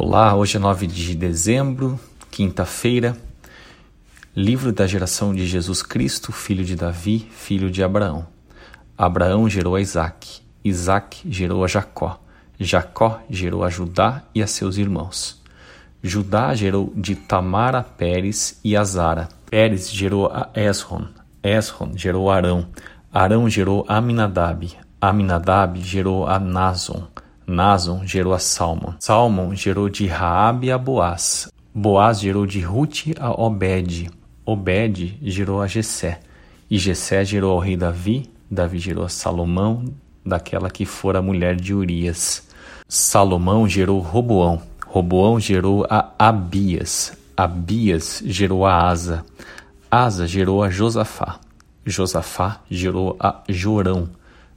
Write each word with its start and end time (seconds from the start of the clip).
Olá, 0.00 0.32
hoje 0.36 0.56
é 0.56 0.60
9 0.60 0.86
de 0.86 1.12
dezembro, 1.16 1.98
quinta-feira. 2.30 3.16
Livro 4.34 4.72
da 4.72 4.86
geração 4.86 5.34
de 5.34 5.44
Jesus 5.44 5.82
Cristo, 5.82 6.30
filho 6.30 6.64
de 6.64 6.76
Davi, 6.76 7.28
filho 7.32 7.68
de 7.68 7.82
Abraão. 7.82 8.24
Abraão 8.96 9.50
gerou 9.50 9.74
a 9.74 9.80
Isaac, 9.80 10.40
Isaac 10.64 11.28
gerou 11.28 11.64
a 11.64 11.66
Jacó, 11.66 12.22
Jacó 12.60 13.20
gerou 13.28 13.64
a 13.64 13.68
Judá 13.68 14.22
e 14.32 14.40
a 14.40 14.46
seus 14.46 14.76
irmãos. 14.76 15.42
Judá 16.00 16.54
gerou 16.54 16.92
de 16.94 17.16
Tamar 17.16 17.74
a 17.74 17.82
Pérez 17.82 18.60
e 18.62 18.76
a 18.76 18.84
Zara. 18.84 19.28
Pérez 19.50 19.90
gerou 19.90 20.28
a 20.28 20.48
Esron, 20.54 21.08
Esron 21.42 21.90
gerou 21.96 22.30
a 22.30 22.36
Arão, 22.36 22.68
Arão 23.12 23.50
gerou 23.50 23.84
a 23.88 23.96
Aminadab, 23.96 24.78
Aminadab 25.00 25.82
gerou 25.82 26.24
a 26.24 26.38
Nazon, 26.38 27.08
Nazon 27.48 28.06
gerou 28.06 28.34
a 28.34 28.38
Salmon. 28.38 28.92
Salmon 29.00 29.54
gerou 29.54 29.88
de 29.88 30.06
Raabe 30.06 30.70
a 30.70 30.76
Boaz. 30.76 31.50
Boaz 31.74 32.20
gerou 32.20 32.44
de 32.44 32.60
Ruth 32.60 33.14
a 33.18 33.30
Obed. 33.30 34.10
Obed 34.44 35.18
gerou 35.22 35.62
a 35.62 35.66
Jessé. 35.66 36.20
E 36.70 36.78
Jessé 36.78 37.24
gerou 37.24 37.52
ao 37.52 37.58
rei 37.58 37.74
Davi. 37.74 38.28
Davi 38.50 38.78
gerou 38.78 39.02
a 39.02 39.08
Salomão, 39.08 39.84
daquela 40.24 40.68
que 40.68 40.84
fora 40.84 41.22
mulher 41.22 41.56
de 41.56 41.72
Urias. 41.72 42.46
Salomão 42.86 43.66
gerou 43.66 43.98
Roboão. 44.00 44.60
Roboão 44.86 45.40
gerou 45.40 45.86
a 45.88 46.12
Abias. 46.18 47.16
Abias 47.34 48.22
gerou 48.26 48.66
a 48.66 48.88
Asa. 48.88 49.24
Asa 49.90 50.26
gerou 50.26 50.62
a 50.62 50.68
Josafá. 50.68 51.40
Josafá 51.86 52.60
gerou 52.70 53.16
a 53.18 53.42
Jorão. 53.48 54.10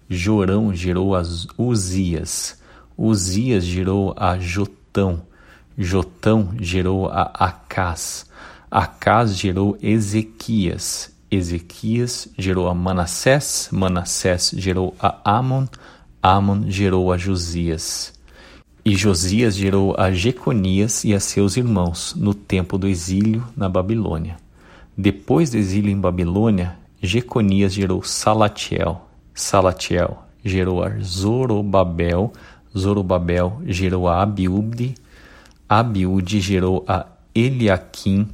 Jorão 0.10 0.76
gerou 0.76 1.16
a 1.16 1.22
Uzias. 1.58 2.61
Uzias 3.04 3.66
gerou 3.66 4.14
a 4.16 4.38
Jotão, 4.38 5.24
Jotão 5.76 6.50
gerou 6.60 7.08
a 7.08 7.24
Acás, 7.34 8.28
Acás 8.70 9.36
gerou 9.36 9.76
Ezequias, 9.82 11.12
Ezequias 11.32 12.28
gerou 12.38 12.68
a 12.68 12.76
Manassés, 12.76 13.70
Manassés 13.72 14.54
gerou 14.56 14.94
a 15.00 15.18
Amon, 15.26 15.66
Amon 16.22 16.70
gerou 16.70 17.12
a 17.12 17.18
Josias. 17.18 18.14
E 18.86 18.96
Josias 18.96 19.56
gerou 19.56 19.96
a 19.98 20.12
Jeconias 20.12 21.04
e 21.04 21.16
a 21.16 21.20
seus 21.20 21.58
irmãos 21.58 22.14
no 22.16 22.36
tempo 22.36 22.78
do 22.78 22.88
exílio 22.88 23.44
na 23.58 23.68
Babilônia. 23.68 24.38
Depois 24.96 25.50
do 25.50 25.58
exílio 25.58 25.90
em 25.90 26.00
Babilônia, 26.00 26.78
Jeconias 27.02 27.74
gerou 27.74 28.04
Salatiel, 28.04 29.10
Salatiel 29.34 30.24
gerou 30.44 30.84
a 30.84 30.90
Zorobabel, 31.00 32.32
Zorobabel 32.78 33.62
gerou 33.66 34.08
a 34.08 34.22
Abiúde, 34.22 34.96
Abiúde 35.68 36.40
gerou 36.40 36.84
a 36.88 37.06
Eliaquim, 37.34 38.28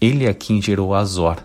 Eliaquim 0.00 0.60
gerou 0.60 0.94
a 0.94 0.98
Azor, 0.98 1.38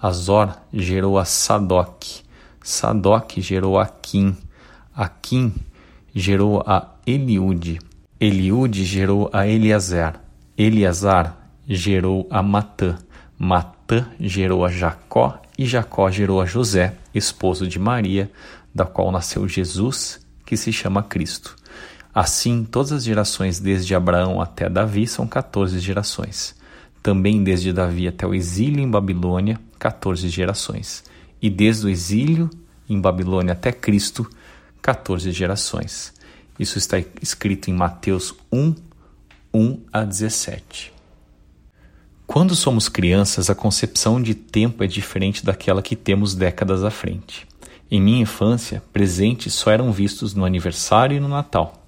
Azor 0.00 0.54
gerou 0.72 1.18
a 1.18 1.24
Sadoc, 1.24 2.22
Sadoc 2.62 3.40
gerou 3.40 3.78
a 3.78 3.82
Aquim, 3.84 4.36
Aquim 4.94 5.52
gerou 6.14 6.62
a 6.66 6.94
Eliude, 7.06 7.78
Eliude 8.20 8.84
gerou 8.84 9.30
a 9.32 9.46
Eleazar, 9.46 10.20
Eleazar 10.56 11.36
gerou 11.68 12.26
a 12.30 12.42
Matã, 12.42 12.98
Matã 13.38 14.06
gerou 14.18 14.64
a 14.64 14.68
Jacó 14.68 15.40
e 15.56 15.66
Jacó 15.66 16.10
gerou 16.10 16.40
a 16.40 16.46
José, 16.46 16.94
esposo 17.14 17.66
de 17.66 17.78
Maria, 17.78 18.30
da 18.74 18.84
qual 18.84 19.10
nasceu 19.10 19.48
Jesus, 19.48 20.20
que 20.48 20.56
se 20.56 20.72
chama 20.72 21.02
Cristo. 21.02 21.54
Assim, 22.14 22.64
todas 22.64 22.90
as 22.90 23.04
gerações 23.04 23.60
desde 23.60 23.94
Abraão 23.94 24.40
até 24.40 24.66
Davi 24.66 25.06
são 25.06 25.26
14 25.26 25.78
gerações. 25.78 26.56
Também 27.02 27.44
desde 27.44 27.70
Davi 27.70 28.08
até 28.08 28.26
o 28.26 28.34
exílio 28.34 28.80
em 28.80 28.90
Babilônia, 28.90 29.60
14 29.78 30.26
gerações. 30.30 31.04
E 31.42 31.50
desde 31.50 31.84
o 31.84 31.90
exílio 31.90 32.48
em 32.88 32.98
Babilônia 32.98 33.52
até 33.52 33.70
Cristo, 33.70 34.26
14 34.80 35.30
gerações. 35.32 36.14
Isso 36.58 36.78
está 36.78 36.96
escrito 37.20 37.68
em 37.68 37.74
Mateus 37.74 38.34
1, 38.50 38.74
1 39.52 39.80
a 39.92 40.02
17. 40.02 40.94
Quando 42.26 42.56
somos 42.56 42.88
crianças, 42.88 43.50
a 43.50 43.54
concepção 43.54 44.20
de 44.20 44.34
tempo 44.34 44.82
é 44.82 44.86
diferente 44.86 45.44
daquela 45.44 45.82
que 45.82 45.94
temos 45.94 46.34
décadas 46.34 46.82
à 46.84 46.90
frente. 46.90 47.46
Em 47.90 48.00
minha 48.00 48.20
infância, 48.20 48.82
presentes 48.92 49.54
só 49.54 49.70
eram 49.70 49.90
vistos 49.90 50.34
no 50.34 50.44
aniversário 50.44 51.16
e 51.16 51.20
no 51.20 51.28
Natal. 51.28 51.86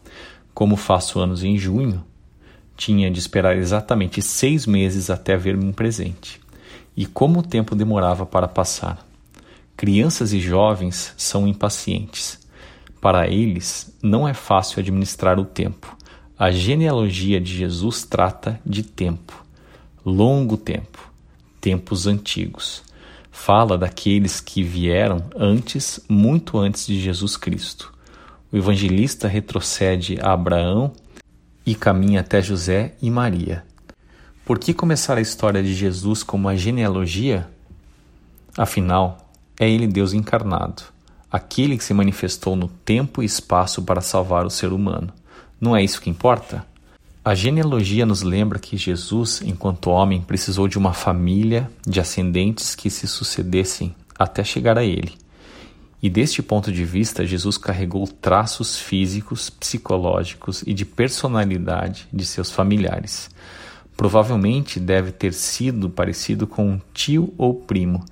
Como 0.55 0.77
faço 0.77 1.21
anos 1.21 1.45
em 1.45 1.59
junho, 1.59 2.03
tinha 2.75 3.11
de 3.11 3.19
esperar 3.19 3.57
exatamente 3.59 4.23
seis 4.23 4.65
meses 4.67 5.11
até 5.11 5.37
ver-me 5.37 5.67
um 5.67 5.73
presente. 5.73 6.41
E 6.97 7.05
como 7.05 7.41
o 7.41 7.43
tempo 7.43 7.75
demorava 7.75 8.25
para 8.25 8.49
passar. 8.49 9.07
Crianças 9.77 10.33
e 10.33 10.41
jovens 10.41 11.13
são 11.19 11.47
impacientes. 11.47 12.39
Para 13.01 13.29
eles, 13.29 13.95
não 14.03 14.27
é 14.27 14.33
fácil 14.33 14.81
administrar 14.81 15.39
o 15.39 15.45
tempo. 15.45 15.97
A 16.39 16.51
genealogia 16.51 17.39
de 17.39 17.55
Jesus 17.55 18.05
trata 18.05 18.59
de 18.65 18.83
tempo, 18.83 19.45
longo 20.05 20.57
tempo, 20.57 21.11
tempos 21.61 22.07
antigos. 22.07 22.83
Fala 23.31 23.79
daqueles 23.79 24.41
que 24.41 24.63
vieram 24.63 25.25
antes, 25.37 26.01
muito 26.09 26.59
antes 26.59 26.87
de 26.87 27.01
Jesus 27.01 27.37
Cristo 27.37 27.93
o 28.53 28.57
evangelista 28.57 29.29
retrocede 29.29 30.19
a 30.21 30.33
Abraão 30.33 30.93
e 31.65 31.75
caminha 31.75 32.21
até 32.21 32.43
José 32.43 32.95
e 33.01 33.09
Maria. 33.11 33.65
Por 34.45 34.59
que 34.59 34.75
começar 34.75 35.17
a 35.17 35.21
história 35.21 35.63
de 35.63 35.73
Jesus 35.73 36.25
como 36.25 36.49
uma 36.49 36.57
genealogia? 36.57 37.49
Afinal, 38.59 39.31
é 39.59 39.71
ele 39.71 39.87
Deus 39.87 40.13
encarnado, 40.13 40.83
aquele 41.31 41.79
que 41.79 41.85
se 41.85 41.95
manifestou 41.95 42.57
no 42.57 42.67
tempo 42.67 43.23
e 43.23 43.27
espaço 43.27 43.83
para 43.83 44.01
salvar 44.01 44.45
o 44.45 44.51
ser 44.51 44.73
humano. 44.73 45.13
Não 45.61 45.77
é 45.77 45.85
isso 45.85 46.01
que 46.01 46.11
importa? 46.11 46.67
A 47.23 47.35
genealogia 47.35 48.07
nos 48.07 48.23
lembra 48.23 48.59
que 48.59 48.79
Jesus, 48.79 49.43
enquanto 49.45 49.91
homem, 49.91 50.23
precisou 50.23 50.67
de 50.67 50.79
uma 50.79 50.95
família 50.95 51.71
de 51.87 52.01
ascendentes 52.01 52.75
que 52.75 52.89
se 52.89 53.07
sucedessem 53.07 53.95
até 54.19 54.43
chegar 54.43 54.79
a 54.79 54.85
ele. 54.85 55.13
E 56.03 56.09
deste 56.09 56.43
ponto 56.43 56.73
de 56.73 56.83
vista, 56.83 57.27
Jesus 57.27 57.59
carregou 57.59 58.09
traços 58.09 58.79
físicos, 58.79 59.51
psicológicos 59.51 60.65
e 60.67 60.73
de 60.73 60.87
personalidade 60.87 62.09
de 62.11 62.25
seus 62.25 62.51
familiares. 62.51 63.29
Provavelmente 63.99 64.81
deve 64.81 65.13
ter 65.13 65.35
sido 65.35 65.91
parecido 65.91 66.47
com 66.47 66.71
um 66.71 66.81
tio 66.95 67.35
ou 67.37 67.53
primo. 67.53 68.03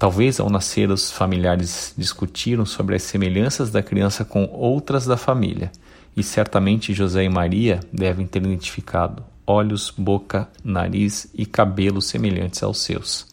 Talvez 0.00 0.40
ao 0.40 0.50
nascer 0.50 0.90
os 0.90 1.12
familiares 1.12 1.94
discutiram 1.96 2.66
sobre 2.66 2.96
as 2.96 3.04
semelhanças 3.04 3.70
da 3.70 3.84
criança 3.84 4.24
com 4.24 4.46
outras 4.46 5.06
da 5.06 5.16
família, 5.16 5.70
e 6.16 6.22
certamente 6.22 6.94
José 6.94 7.24
e 7.24 7.28
Maria 7.28 7.80
devem 7.92 8.26
ter 8.26 8.42
identificado 8.42 9.22
olhos, 9.46 9.92
boca, 9.96 10.48
nariz 10.64 11.28
e 11.32 11.46
cabelo 11.46 12.02
semelhantes 12.02 12.62
aos 12.62 12.78
seus. 12.78 13.26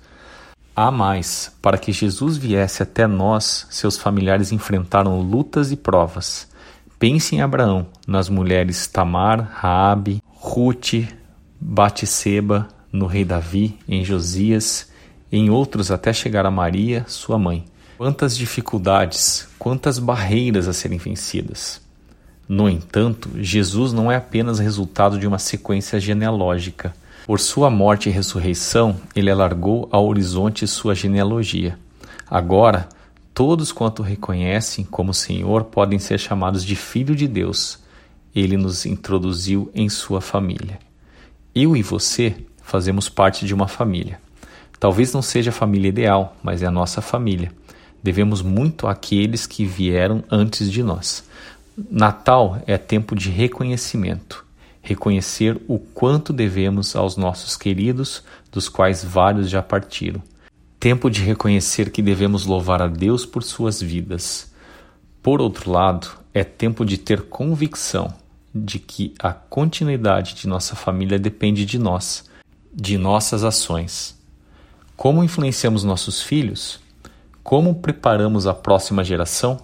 Há 0.76 0.92
mais. 0.92 1.52
Para 1.62 1.78
que 1.78 1.92
Jesus 1.92 2.38
viesse 2.38 2.84
até 2.84 3.08
nós, 3.08 3.68
seus 3.70 3.98
familiares 3.98 4.52
enfrentaram 4.52 5.20
lutas 5.20 5.72
e 5.72 5.76
provas. 5.76 6.48
Pense 7.00 7.36
em 7.36 7.42
Abraão, 7.42 7.88
nas 8.08 8.30
mulheres 8.30 8.88
Tamar, 8.88 9.42
Raabe, 9.54 10.22
Ruth, 10.26 10.94
Batseba, 11.60 12.68
no 12.92 13.08
rei 13.08 13.26
Davi, 13.26 13.78
em 13.88 14.04
Josias, 14.04 14.90
em 15.32 15.50
outros 15.50 15.92
até 15.92 16.14
chegar 16.14 16.46
a 16.46 16.52
Maria, 16.52 17.06
sua 17.08 17.38
mãe. 17.38 17.66
Quantas 17.98 18.38
dificuldades, 18.38 19.48
quantas 19.58 20.00
barreiras 20.00 20.68
a 20.68 20.74
serem 20.74 20.98
vencidas. 20.98 21.83
No 22.54 22.70
entanto, 22.70 23.32
Jesus 23.36 23.94
não 23.94 24.12
é 24.12 24.16
apenas 24.16 24.60
resultado 24.60 25.18
de 25.18 25.26
uma 25.26 25.40
sequência 25.40 26.00
genealógica 26.00 26.94
por 27.26 27.40
sua 27.40 27.68
morte 27.68 28.10
e 28.10 28.12
ressurreição, 28.12 28.96
ele 29.16 29.32
alargou 29.32 29.88
ao 29.92 30.06
horizonte 30.06 30.68
sua 30.68 30.94
genealogia. 30.94 31.80
Agora, 32.30 32.88
todos 33.34 33.72
quanto 33.72 34.04
reconhecem 34.04 34.86
como 34.86 35.16
Senhor 35.16 35.64
podem 35.64 35.98
ser 35.98 36.20
chamados 36.20 36.64
de 36.64 36.76
Filho 36.76 37.16
de 37.16 37.28
Deus. 37.28 37.80
Ele 38.36 38.56
nos 38.56 38.86
introduziu 38.86 39.72
em 39.74 39.90
sua 39.90 40.22
família. 40.22 40.78
Eu 41.56 41.76
e 41.76 41.82
você 41.82 42.36
fazemos 42.62 43.10
parte 43.10 43.48
de 43.48 43.54
uma 43.54 43.68
família. 43.68 44.20
Talvez 44.80 45.12
não 45.12 45.24
seja 45.24 45.50
a 45.50 45.54
família 45.54 45.90
ideal, 45.90 46.38
mas 46.44 46.62
é 46.62 46.68
a 46.68 46.72
nossa 46.72 47.02
família. 47.02 47.52
Devemos 48.04 48.44
muito 48.44 48.86
àqueles 48.86 49.48
que 49.48 49.66
vieram 49.66 50.24
antes 50.30 50.70
de 50.70 50.84
nós. 50.84 51.24
Natal 51.78 52.62
é 52.68 52.78
tempo 52.78 53.16
de 53.16 53.30
reconhecimento 53.30 54.44
reconhecer 54.84 55.60
o 55.66 55.80
quanto 55.80 56.34
devemos 56.34 56.94
aos 56.94 57.16
nossos 57.16 57.56
queridos, 57.56 58.22
dos 58.52 58.68
quais 58.68 59.04
vários 59.04 59.50
já 59.50 59.64
partiram. 59.64 60.22
Tempo 60.78 61.10
de 61.10 61.22
reconhecer 61.22 61.90
que 61.90 62.02
devemos 62.02 62.46
louvar 62.46 62.82
a 62.82 62.88
Deus 62.88 63.26
por 63.26 63.42
suas 63.42 63.82
vidas. 63.82 64.54
Por 65.22 65.42
outro 65.42 65.72
lado, 65.72 66.10
é 66.34 66.44
tempo 66.44 66.86
de 66.86 66.98
ter 66.98 67.22
convicção 67.22 68.14
de 68.54 68.78
que 68.78 69.14
a 69.18 69.32
continuidade 69.32 70.36
de 70.36 70.48
nossa 70.48 70.76
família 70.76 71.18
depende 71.18 71.66
de 71.66 71.80
nós, 71.80 72.30
de 72.74 72.98
nossas 72.98 73.46
ações. 73.46 74.22
Como 74.98 75.24
influenciamos 75.24 75.86
nossos 75.86 76.22
filhos? 76.22 76.82
Como 77.42 77.76
preparamos 77.76 78.46
a 78.46 78.54
próxima 78.54 79.04
geração? 79.04 79.62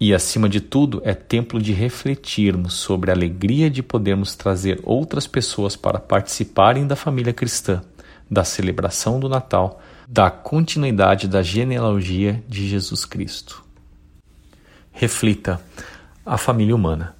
E, 0.00 0.14
acima 0.14 0.48
de 0.48 0.60
tudo, 0.60 1.02
é 1.04 1.12
tempo 1.12 1.60
de 1.60 1.72
refletirmos 1.72 2.74
sobre 2.74 3.10
a 3.10 3.14
alegria 3.14 3.68
de 3.68 3.82
podermos 3.82 4.36
trazer 4.36 4.80
outras 4.84 5.26
pessoas 5.26 5.74
para 5.74 5.98
participarem 5.98 6.86
da 6.86 6.94
família 6.94 7.32
cristã, 7.32 7.82
da 8.30 8.44
celebração 8.44 9.18
do 9.18 9.28
Natal, 9.28 9.82
da 10.06 10.30
continuidade 10.30 11.26
da 11.26 11.42
genealogia 11.42 12.42
de 12.48 12.68
Jesus 12.68 13.04
Cristo. 13.04 13.64
Reflita 14.92 15.60
a 16.24 16.38
família 16.38 16.74
humana. 16.74 17.16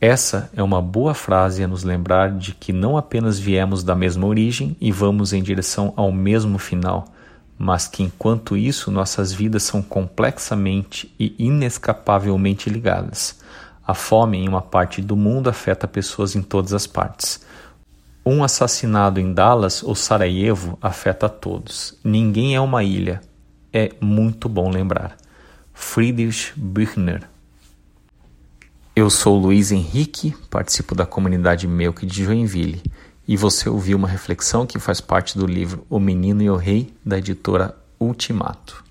Essa 0.00 0.50
é 0.56 0.62
uma 0.62 0.80
boa 0.80 1.14
frase 1.14 1.62
a 1.62 1.68
nos 1.68 1.84
lembrar 1.84 2.32
de 2.32 2.54
que 2.54 2.72
não 2.72 2.96
apenas 2.96 3.38
viemos 3.38 3.84
da 3.84 3.94
mesma 3.94 4.26
origem 4.26 4.76
e 4.80 4.90
vamos 4.90 5.32
em 5.32 5.42
direção 5.42 5.92
ao 5.96 6.10
mesmo 6.10 6.58
final 6.58 7.12
mas 7.58 7.86
que 7.86 8.02
enquanto 8.02 8.56
isso 8.56 8.90
nossas 8.90 9.32
vidas 9.32 9.62
são 9.62 9.80
complexamente 9.80 11.14
e 11.18 11.34
inescapavelmente 11.38 12.68
ligadas. 12.68 13.40
A 13.86 13.94
fome 13.94 14.38
em 14.38 14.48
uma 14.48 14.62
parte 14.62 15.02
do 15.02 15.16
mundo 15.16 15.48
afeta 15.48 15.88
pessoas 15.88 16.36
em 16.36 16.42
todas 16.42 16.72
as 16.72 16.86
partes. 16.86 17.44
Um 18.24 18.44
assassinado 18.44 19.18
em 19.18 19.32
Dallas 19.32 19.82
ou 19.82 19.94
Sarajevo 19.94 20.78
afeta 20.80 21.26
a 21.26 21.28
todos. 21.28 21.98
Ninguém 22.04 22.54
é 22.54 22.60
uma 22.60 22.84
ilha. 22.84 23.20
É 23.72 23.92
muito 24.00 24.48
bom 24.48 24.70
lembrar. 24.70 25.16
Friedrich 25.74 26.52
Büchner 26.54 27.28
Eu 28.94 29.10
sou 29.10 29.38
Luiz 29.38 29.72
Henrique, 29.72 30.34
participo 30.48 30.94
da 30.94 31.04
comunidade 31.06 31.66
Melk 31.66 32.06
de 32.06 32.24
Joinville 32.24 32.82
e 33.26 33.36
você 33.36 33.68
ouviu 33.68 33.96
uma 33.96 34.08
reflexão 34.08 34.66
que 34.66 34.78
faz 34.78 35.00
parte 35.00 35.38
do 35.38 35.46
livro 35.46 35.86
O 35.88 35.98
Menino 35.98 36.42
e 36.42 36.50
o 36.50 36.56
Rei, 36.56 36.92
da 37.04 37.18
editora 37.18 37.76
Ultimato. 37.98 38.84